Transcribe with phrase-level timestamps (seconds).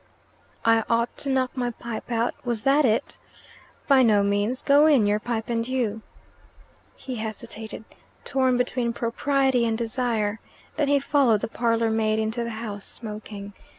[0.65, 2.33] "I ought to knock my pipe out?
[2.43, 3.19] Was that it?"
[3.87, 4.63] "By no means.
[4.63, 6.01] Go in, your pipe and you."
[6.95, 7.83] He hesitated,
[8.25, 10.39] torn between propriety and desire.
[10.75, 13.53] Then he followed the parlour maid into the house smoking.